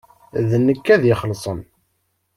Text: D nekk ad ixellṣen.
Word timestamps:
D 0.49 0.51
nekk 0.65 0.85
ad 0.95 1.03
ixellṣen. 1.13 1.59